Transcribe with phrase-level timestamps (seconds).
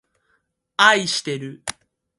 [0.77, 1.61] あいしてる